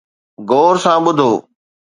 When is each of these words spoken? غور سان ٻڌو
غور 0.49 0.75
سان 0.83 0.97
ٻڌو 1.05 1.31